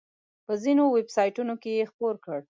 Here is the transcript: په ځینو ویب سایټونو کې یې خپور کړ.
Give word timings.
په 0.45 0.53
ځینو 0.63 0.83
ویب 0.95 1.09
سایټونو 1.17 1.53
کې 1.61 1.71
یې 1.77 1.89
خپور 1.91 2.15
کړ. 2.25 2.39